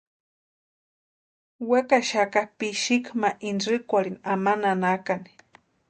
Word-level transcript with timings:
Wekaxaka 1.69 2.41
pixiki 2.57 3.11
ma 3.21 3.29
intsïkwarhini 3.49 4.23
ama 4.33 4.53
nanakani. 4.61 5.31